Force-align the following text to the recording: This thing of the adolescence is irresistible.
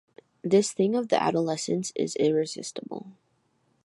This 0.41 0.71
thing 0.71 0.95
of 0.95 1.09
the 1.09 1.21
adolescence 1.21 1.93
is 1.95 2.15
irresistible. 2.15 3.11